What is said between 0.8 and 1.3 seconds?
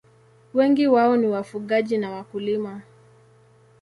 wao ni